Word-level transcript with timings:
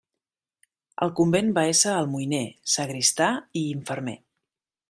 Al 1.07 1.13
convent 1.19 1.51
va 1.59 1.67
ésser 1.75 1.93
almoiner, 1.97 2.43
sagristà 2.79 3.31
i 3.63 3.67
infermer. 3.79 4.19